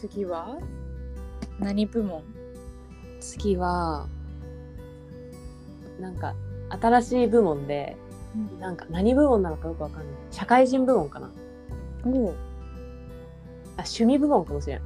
[0.00, 0.58] 次は？
[1.58, 2.22] 何部門？
[3.20, 4.06] 次は
[6.00, 6.34] なんか
[6.70, 7.98] 新しい部門で
[8.58, 10.06] なんか何部門なのかよくわかんない。
[10.30, 11.30] 社会人部門かな。
[12.06, 14.80] おおあ趣味部門かもしれん。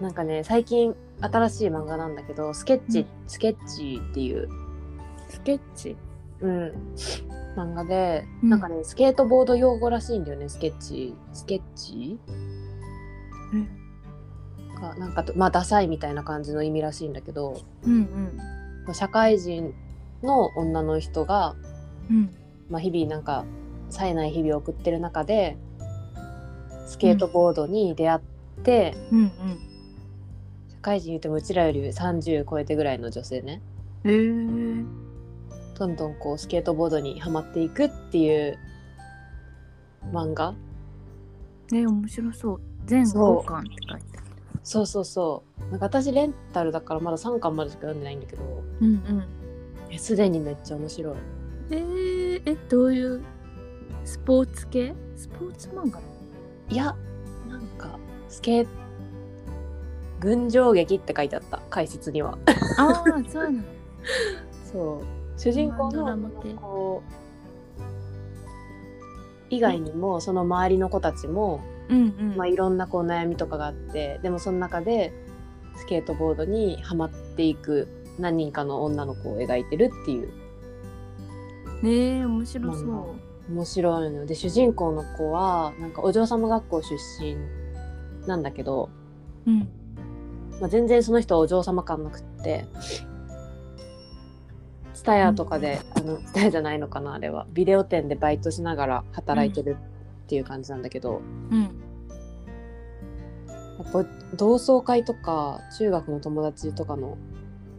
[0.00, 3.06] なんかね最近新しい漫画なんだけどスケッチ、うん。
[3.28, 4.48] スケッチっていう、
[5.28, 5.96] スケッチ？
[6.40, 6.72] うん、
[7.56, 8.50] 漫画で、うん。
[8.50, 11.14] なんかねスケートボード用語らしいんだよねスケッチ。
[11.32, 12.18] スケッチ？
[14.74, 18.38] がなんかとまあダサいみたいな感じの意味らしいんだけどうん
[18.92, 19.74] 社会人
[20.22, 21.54] の女の人が、
[22.10, 22.16] うん。
[22.16, 22.30] うん
[22.70, 23.44] まあ、日々なんか
[23.90, 25.58] 冴えない日々を送ってる中で
[26.86, 28.20] スケートボードに出会っ
[28.62, 29.30] て、うんうん。
[30.70, 33.62] 社会人言ってもうちらより30超えてぐらいの女性ね。
[34.04, 34.08] え。
[34.08, 34.84] ー、
[35.78, 38.58] どんどんこうスケートボードにはまっていくっていう
[40.12, 40.54] 漫画。
[41.72, 42.60] え面白そう。
[42.86, 43.40] 全そう。
[43.40, 44.23] 5巻って書いてある
[44.64, 45.70] そうそうそう。
[45.70, 48.42] なんか私レンタルだからまだ3巻までしか読んでないんだけど。
[48.80, 49.24] うんうん。
[49.90, 51.16] えすでにめっちゃ面白い。
[51.70, 53.22] えー、えどういう？
[54.04, 54.94] スポーツ系？
[55.16, 56.00] スポーツ漫画
[56.70, 56.96] いや
[57.48, 57.98] なんか
[58.28, 58.66] スケー
[60.20, 61.60] 群青劇って書いてあった。
[61.68, 62.38] 解説には。
[62.78, 63.62] ああそうなの。
[64.72, 65.04] そう。
[65.38, 67.02] 主人公の子
[69.50, 75.12] 以外にもその周りの子たちも、うんうん、まあ、いろんなこう悩みとかがあってでもその中で
[75.76, 77.88] スケートボードにはまっていく
[78.18, 80.28] 何人かの女の子を描いてるっていう。
[81.82, 83.04] ねえ面白そ漫
[83.50, 87.36] 面白いので主人公の子はなんかお嬢様学校出身
[88.26, 88.88] なんだけど、
[89.46, 89.68] ううん。
[90.60, 92.64] まあ、全然その人はお嬢様感なくって
[94.94, 97.46] ツタヤとかで、あのツタヤじゃないのかなあれは。
[97.52, 99.76] ビデオ店でバイトしながら働いてる
[100.24, 101.20] っていう感じなんだけど、
[101.50, 101.62] うん。
[101.62, 101.68] や
[103.88, 104.04] っぱ
[104.36, 107.18] 同窓会とか中学の友達とかの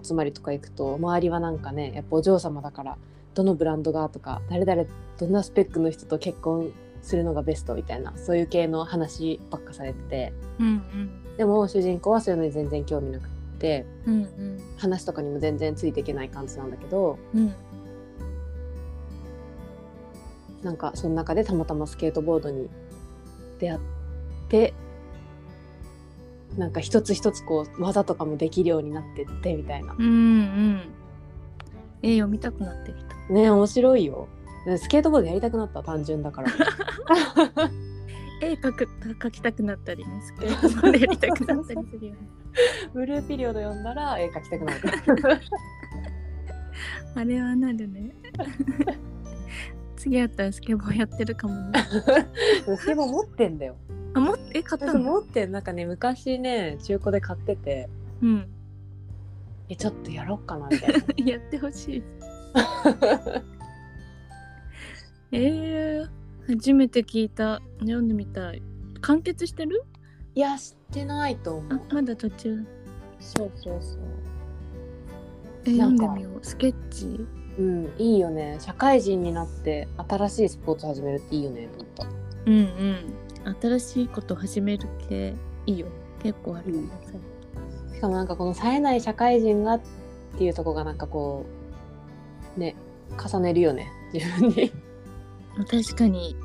[0.00, 2.98] 集まりとか行くと周りはなんかねやっぱお嬢様だから
[3.34, 4.84] どのブランドがとか誰々
[5.18, 14.60] どんなスペックの人と結婚するのがベストみたいなそういう系の話ばっかされててうんでも主人公はそういうのに全然興味なくってうんうん。
[14.76, 17.52] 話とかにも全然ついていけない感じなんだけどうん
[20.62, 22.68] なんかその中でたまたまスケートボードに
[23.58, 23.80] 出会っ
[24.48, 24.74] て
[26.56, 29.94] なんか一つ一つこう技とかもできるようになってってみたいな。
[29.96, 30.80] うんうん。
[32.02, 33.32] え読みたくなってきた。
[33.32, 34.28] ね面白いよ。
[34.78, 36.52] スケートボードやりたくなった単純だから。
[38.40, 38.88] 絵描く
[39.20, 42.18] 描きたくなったりねスケートボードやりたくなったりするよね。
[42.94, 44.80] ブルーピリオド読んだら絵描きたくなる
[47.14, 48.14] あれはなるね
[49.98, 51.84] 次やったらスケボーやってるかもね。
[52.78, 53.76] スケボー持ってんだよ。
[54.14, 55.00] あもえ買ったの？
[55.00, 57.88] 持ってんなんかね昔ね中古で買ってて。
[58.22, 58.48] うん。
[59.68, 60.98] えちょっとやろっかなみたいな。
[61.32, 62.02] やってほしい。
[65.30, 66.08] えー、
[66.46, 67.60] 初めて聞いた。
[67.80, 68.62] 読んでみたい。
[69.02, 69.82] 完結してる？
[70.34, 72.64] いや知ってないと思あうまだ途中。
[73.20, 74.00] そうそうそう。
[75.66, 76.38] え読んでみよう。
[76.42, 77.26] スケッチ？
[77.58, 78.56] うんいいよね。
[78.60, 82.06] 社会人になって新しいスポーツ始めるっていいよねと思った。
[82.46, 83.56] うんうん。
[83.60, 85.34] 新しいこと始める系
[85.66, 85.86] いいよ。
[86.22, 86.88] 結構あるよね、
[87.94, 89.80] しかもなんかこの冴えない社会人がっ
[90.36, 91.46] ていうとこがなんかこ
[92.56, 92.74] うね
[93.16, 93.88] 重ねるよね。
[94.12, 94.72] 自分に。
[95.70, 96.36] 確かに。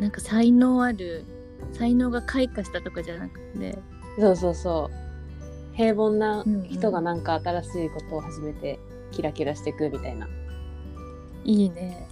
[0.00, 1.24] なんか才能ある
[1.72, 3.78] 才能が開花したとかじゃなくて。
[4.18, 5.76] そうそうそう。
[5.76, 8.78] 平凡な人がなんか新しいことを始めて
[9.10, 10.28] キラキラしていくみたいな、っ
[11.44, 12.08] いいね。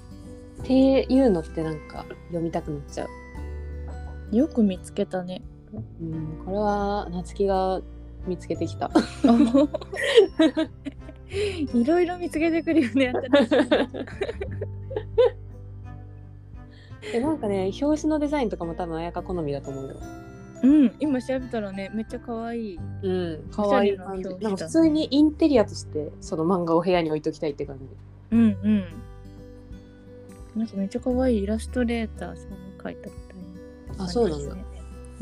[0.64, 3.08] ていうのってなんか読みたくなっちゃう。
[4.36, 5.42] よく見つけたね。
[6.00, 7.80] うんこれは夏希が
[8.26, 8.90] 見つけてきた。
[11.74, 13.56] いろいろ見つけてくるよね新しい
[17.12, 19.96] で なんかね表紙のデザインとかも多分綾香好みだと思うよ。
[20.62, 22.78] うん今調べたらねめっちゃ可愛い。
[23.02, 24.28] うん可愛い感じ。
[24.28, 27.86] なんか普通にインテリアとしてその漫画を部屋に置いときたいって感じ。
[28.32, 28.84] うんうん
[30.56, 33.16] なんかめっちゃ可愛いイラストレーターさんが描いたみ
[33.86, 34.04] たいな。
[34.04, 34.54] あそうなんだ。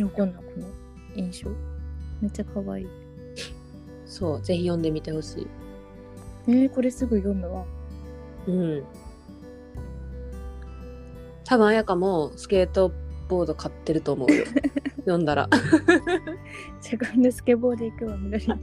[0.04, 0.66] わかんないこの
[1.14, 1.50] 印象。
[2.20, 2.86] めっちゃ可愛い。
[4.06, 5.46] そうぜひ読んでみてほしい。
[6.48, 7.64] えー、これすぐ読むわ。
[8.46, 8.84] うん。
[11.44, 12.92] 多分綾香もスケート
[13.28, 14.44] ボード買ってると思うよ。
[15.06, 15.48] 読んだら。
[16.80, 18.54] セカンドスケボーで行くわ緑道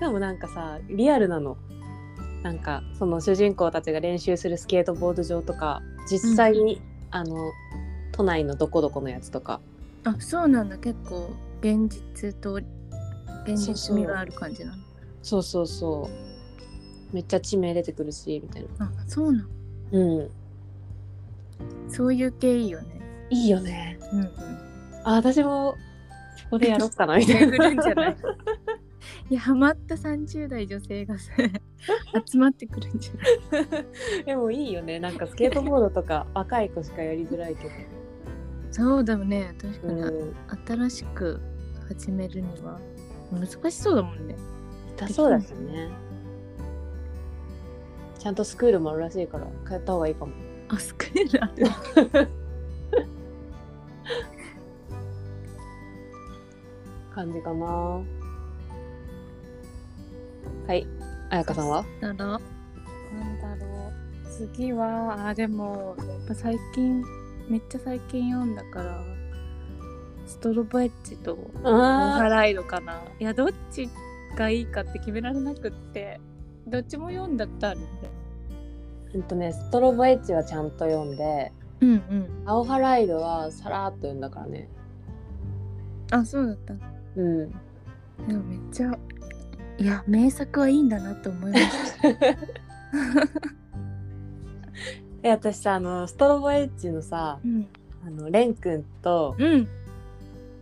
[0.00, 1.56] かもなんかさリアルなの。
[2.42, 6.80] なんかその主人公たちが練習するスケートボード場とか実際に、
[7.10, 7.36] あの
[8.12, 9.60] 都内のどこどこのやつとか。
[10.04, 10.78] あそうなんだ。
[10.78, 11.30] 結構
[11.60, 14.82] 現実と現実味がある感じなの。
[15.22, 16.08] そうそうそ
[17.12, 17.14] う。
[17.14, 18.86] めっちゃ地名出てくるしみたいな。
[18.86, 19.48] あそうなん。
[19.92, 20.30] うん。
[21.90, 23.26] そういう系いいよね。
[23.28, 23.98] いいよね。
[24.12, 24.28] うんうん。
[25.04, 25.76] あ私も
[26.36, 28.16] そこでやろうかなみたい巡なるんじゃない？
[29.30, 31.32] いやハマった30代女性がさ
[32.26, 33.14] 集まってくるんじゃ
[33.56, 34.24] ない？
[34.26, 34.98] でもいいよね。
[35.00, 37.70] なんかスケートボードとか 若い子しかやりづらいけど。
[38.70, 39.54] そうだよね。
[39.60, 40.34] 確かに、うん。
[40.66, 41.40] 新しく
[41.88, 42.78] 始めるには
[43.32, 44.36] 難しそうだもんね。
[44.96, 45.88] 痛そうだしね。
[48.18, 50.32] ちゃんとスクールもあるらしいから通った方がいいかも。
[50.68, 52.28] あスクールある？
[57.14, 58.00] 感じかな
[60.66, 60.86] はい。
[61.30, 61.84] 彩香さんは？
[62.00, 62.40] なんだろう。
[64.30, 67.04] 次はあでもやっぱ最近
[67.48, 69.04] めっちゃ最近読んだから
[70.26, 73.02] ストロボエッジとモンハあライドかな。
[73.18, 73.90] いやどっち
[74.36, 76.20] がいいかって決められなくって
[76.66, 77.88] どっちも読んだってあるんで。
[79.14, 82.42] えっとねストロボエッジはちゃんと読んでうんうん。
[82.46, 84.68] アオハライドはさらっと読んだからね。
[86.12, 86.74] あそうだった。
[87.16, 87.50] うん。
[87.50, 88.96] でもめっちゃ
[89.80, 91.64] いや名作はいいんだなと思いまし
[92.02, 92.08] た。
[95.22, 97.66] え私さあのストロボエッジのさうん。
[98.06, 99.66] あのレン君とうん。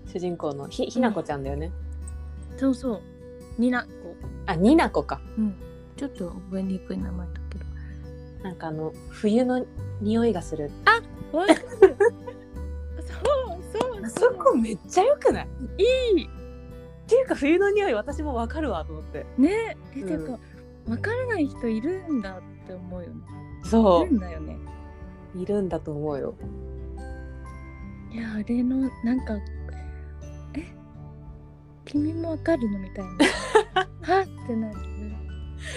[0.06, 1.70] 主人公のひひなこちゃんだよね、
[2.56, 3.02] そうそう。
[3.58, 3.88] ニナコ。
[4.46, 5.20] あになこか。
[5.36, 5.54] うん。
[5.96, 7.64] ちょっと覚えにくい名前だけど。
[8.44, 9.66] なんかあの冬の
[10.00, 10.70] 匂いがする。
[11.32, 13.16] わかるそう
[13.80, 14.04] そう。
[14.04, 15.46] あそこめっちゃ良くない？
[16.16, 16.28] いい
[17.08, 19.24] っていうか冬の匂い私もわかるわと思って。
[19.38, 19.78] ね。
[19.96, 20.26] え、うん。
[20.26, 20.38] てか
[20.86, 23.14] わからない人いるんだって思うよね。
[23.64, 24.58] そいるんだよね。
[25.34, 26.34] ういるんだと思うよ。
[28.12, 29.38] いやあれのなんか
[30.54, 30.66] え？
[31.86, 33.86] 君もわかるのみたいな。
[34.16, 34.76] はってなる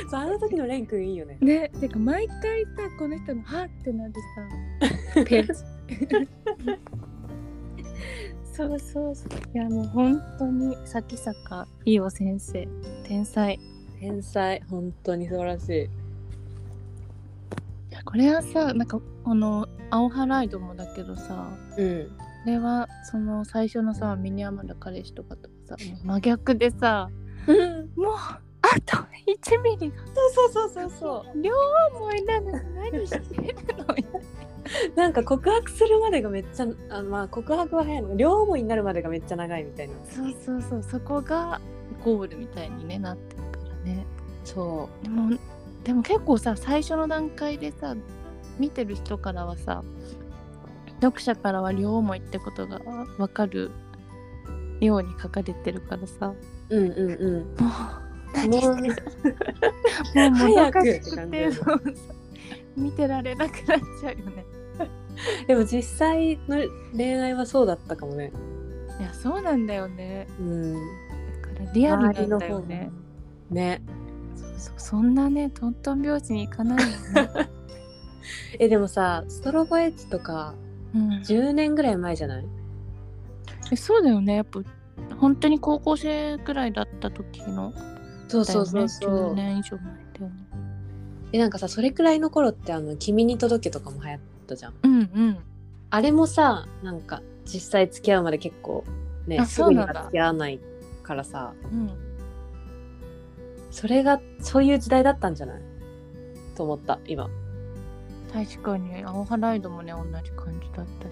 [0.09, 1.37] そうあの時のレン君いいよね。
[1.39, 1.71] ね。
[1.79, 4.13] てか毎回さこの人のはってなる
[5.15, 5.23] さ。
[5.23, 5.63] ページ
[8.53, 9.29] そうそうそう。
[9.53, 12.67] いやもう本当に咲坂いお先生
[13.03, 13.59] 天才。
[13.99, 15.83] 天才本当に素晴らしい。
[15.83, 15.87] い
[17.91, 22.07] やこれはさなんかこの青ハライドもだけどさうん。
[22.07, 27.09] これはその最初のさミニアマル彼氏とかとさもう真逆でさ
[27.47, 28.39] もうあ
[28.85, 29.95] と1ミリが。
[30.33, 31.53] そうそうそうそう両
[31.95, 33.19] 思いなのに何して
[33.53, 33.85] るの
[34.95, 39.93] なんか告白するまでがめっちゃあまあ告白は早いの両思いになるまでがめっちゃ長いみたいな。
[40.05, 41.59] そうそうそうそこが
[42.03, 44.05] ゴールみたいに、ね、なってるからね。
[44.43, 45.37] そでも
[45.83, 47.95] でも結構さ最初の段階でさ
[48.59, 49.83] 見てる人からはさ
[51.01, 52.79] 読者からは両思いってことが
[53.17, 53.71] 分かる
[54.79, 56.33] ように書かれてるからさ。
[56.69, 57.55] ううんうんうん。
[57.55, 59.03] もう何し てる
[60.15, 61.49] もうも早くどかくじて
[62.77, 64.45] 見てられなくなっちゃうよね
[65.47, 66.57] でも実際の
[66.95, 68.31] 恋愛はそうだったかもね。
[68.99, 70.27] いやそうなんだよね。
[70.39, 70.73] うん。
[70.73, 70.79] だ
[71.47, 72.91] からリアルなんだよね。
[73.49, 73.81] のね。
[74.35, 74.73] そうそう。
[74.77, 77.49] そんなねトントン拍子にいかないよね、
[78.59, 80.53] えでもさストロボエッジとか
[80.93, 82.45] うん、10年ぐらい前じゃない？
[83.71, 84.35] えそうだよね。
[84.35, 84.59] やっぱ
[85.17, 87.73] 本当に高校生くらいだった時の。
[88.27, 89.31] そうそうそうそう。
[89.31, 90.51] 10年以上前だよね。
[91.33, 94.19] えなんかさそれくらいの頃ってあの「君に届け」とかも流行っ
[94.51, 94.73] たじゃん。
[94.83, 95.37] うんうん。
[95.89, 98.83] あれもさなんか実際付き合うまで結構
[99.27, 100.59] ねあすぐには付き合わない
[101.03, 101.53] からさ。
[101.71, 101.89] うん。
[103.71, 105.61] それがそういう時代だったんじゃない？
[106.55, 107.29] と思った今。
[108.33, 109.03] 確かに。
[109.03, 111.11] 青ハライドもね同じ感じだったし。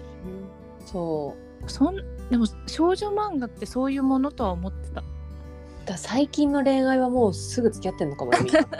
[0.86, 1.34] そ
[1.66, 1.96] そん
[2.30, 5.00] でも少女漫画ってそういうものとは思ってた。
[5.00, 5.04] う
[5.86, 8.64] だ最近の恋愛はもうすぐ付き合ってんのかもねみんな。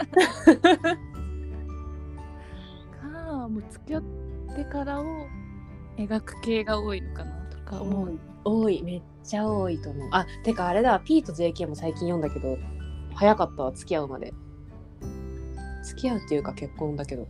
[3.01, 4.03] かもう付き合っ
[4.63, 5.27] てからを
[5.97, 8.83] 描く系が多いのかなとか思う、多い。
[8.83, 10.09] めっちゃ多いと思う。
[10.11, 10.99] あてかあれだ。
[10.99, 12.57] P と JK も最近読んだけど
[13.15, 13.71] 早かったわ。
[13.71, 14.33] 付き合うまで。
[15.83, 17.27] 付き合うっていうか結婚だけど、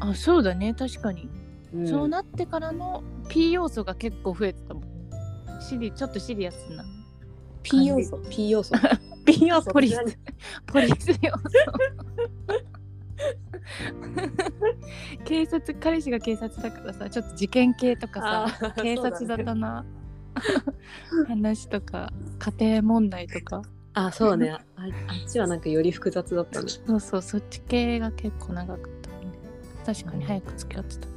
[0.00, 0.74] あそうだね。
[0.74, 1.28] 確かに、
[1.72, 1.88] うん。
[1.88, 4.88] そうなってからの P 要素が結構増えてたもんね。
[5.60, 6.84] シリちょっとシリアスな。
[7.62, 8.74] P 要素？P 要素？
[9.24, 9.96] P 要素ポリス。
[9.96, 10.12] 何？
[10.66, 11.44] ポリス要素
[15.24, 19.44] 警察彼氏が警察だからさちょっと事件系とかさ警察そうだね。
[19.44, 19.84] だったな
[21.28, 23.62] 話とか家庭問題とか。
[23.94, 24.50] あそうね。
[24.50, 26.68] ああっちはなんかより複雑だったね。
[26.68, 29.16] そうそうそっち系が結構長かったね。
[29.86, 31.08] 確かに早く付き合ってた。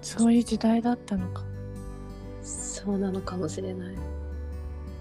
[0.00, 1.44] そういう時代だったのか。
[2.42, 3.94] そうなのかもしれない。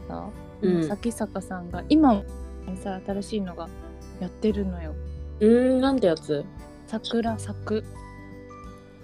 [0.07, 0.29] さ、
[0.61, 0.87] うん。
[0.87, 2.25] 咲坂さんが今も
[2.77, 3.69] さ新しいのが
[4.19, 4.93] やってるのよ。
[5.39, 6.43] うーんなんてやつ？
[6.87, 7.83] 桜咲く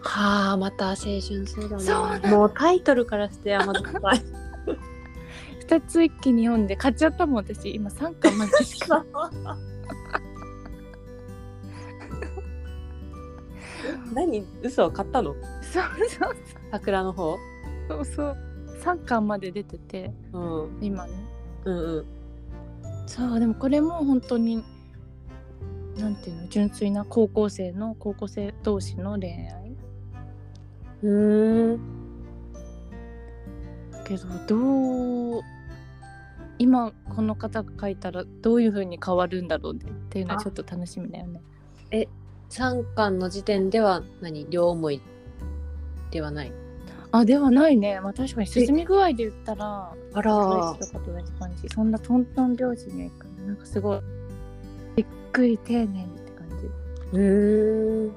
[0.02, 4.22] はあまた青春そうだねそうなもうタイトルからして甘酸っぱい。
[5.68, 7.74] 2つ一気に読んで買っちゃったもん私。
[7.74, 9.06] 今3巻までしか。
[14.14, 14.46] 何？
[14.64, 15.36] 嘘買ったの？
[15.62, 16.36] そうそう
[16.72, 17.38] 桜の方？
[17.90, 18.38] そうそう。
[18.82, 20.14] 3巻まで出てて。
[20.32, 20.78] うん。
[20.82, 21.14] 今ね。
[21.66, 22.06] うんうん
[23.08, 24.64] そうでもこれも本当に
[25.98, 29.76] なんていうの純粋な高校生の高校生同士の恋愛？
[31.04, 31.10] う
[31.76, 31.78] ん
[33.92, 35.42] だけどどう
[36.60, 39.78] 今この方が書いたらどういう風に変わるんだろうっ
[40.10, 41.42] ていうのはちょっと楽しみだよね。
[41.92, 42.08] え。
[42.50, 44.48] 3巻の時点では何？
[44.50, 45.02] 両思い
[46.12, 46.52] ではない？
[47.12, 54.00] あではないね、まあ、確かに進み具合で言ったらあ彼氏とかと同じ感じそんなトントン拍子にはいかないなんかすごい
[54.98, 56.66] じっくり丁寧にって感じ。
[57.14, 58.08] うー。
[58.10, 58.12] ん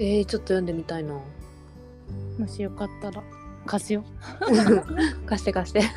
[0.00, 1.14] えー、ちょっと読んでみたいな。
[1.14, 3.22] もしよかったら
[3.66, 4.04] 貸すよ。
[5.26, 5.82] 貸して貸して。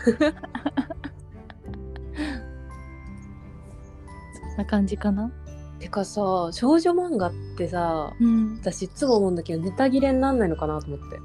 [4.49, 5.31] そんな感じかな？
[5.79, 8.57] てかさ少女漫画ってさうん。
[8.59, 11.19] 私いつも思うんだけどネタ切れになんないのかなと思って。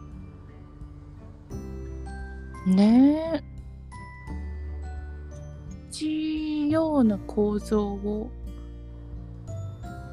[2.70, 3.42] ねえ。
[5.90, 8.30] 同じような構造を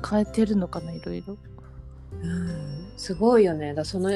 [0.10, 1.38] 変えてるのかないろいろ。
[2.98, 3.74] すごいよね。
[3.74, 4.10] だその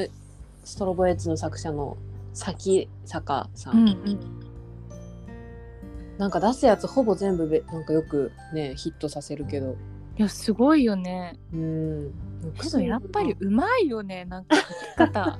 [0.64, 1.96] ストロボエッジの作者の
[2.32, 4.44] 崎坂さん、うんうん。
[6.18, 9.76] なんか出すやつほぼ全部べなんかよくねヒットさせるけど
[10.16, 11.38] いやすごいよね。
[11.52, 12.14] うん。
[12.60, 15.38] けどやっぱりうまいよねなんか書き方。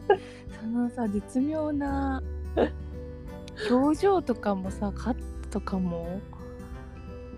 [0.60, 2.22] そのさ絶妙な
[3.70, 6.20] 表情とかもさカットとかも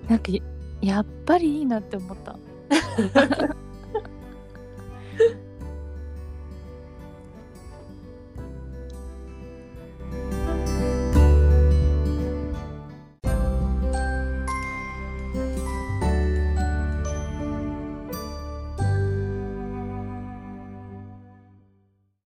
[0.09, 0.33] なんか
[0.81, 2.39] やっぱりいいなって思った